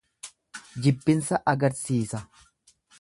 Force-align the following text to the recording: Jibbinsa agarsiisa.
Jibbinsa 0.85 1.41
agarsiisa. 1.53 2.25